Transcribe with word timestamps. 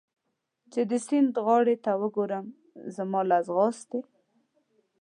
چې 0.71 0.81
د 0.89 0.91
سیند 1.05 1.33
غاړې 1.45 1.75
ته 1.85 1.91
وګورم، 2.01 2.45
زما 2.95 3.21
له 3.29 3.37
ځغاستې. 3.47 3.99